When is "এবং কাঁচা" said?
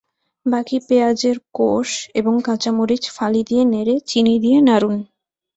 2.15-2.71